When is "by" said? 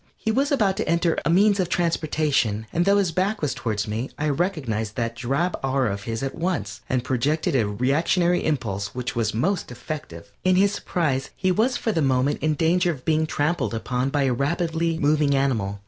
14.09-14.23